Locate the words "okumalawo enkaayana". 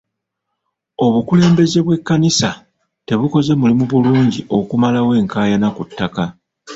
4.57-5.67